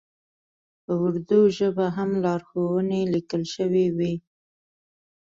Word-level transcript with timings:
په 0.83 0.91
اردو 1.03 1.39
ژبه 1.57 1.85
هم 1.97 2.09
لارښوونې 2.23 3.01
لیکل 3.13 3.43
شوې 3.55 3.85
وې. 3.97 4.13